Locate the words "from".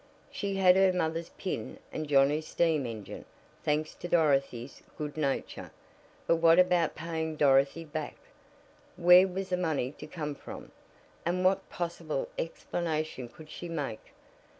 10.33-10.71